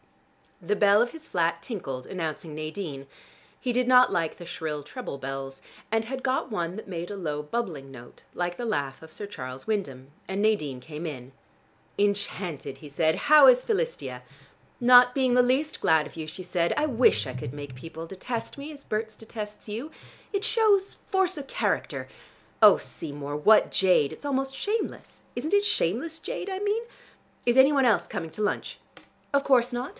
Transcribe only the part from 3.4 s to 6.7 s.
He did not like the shrill treble bells, and had got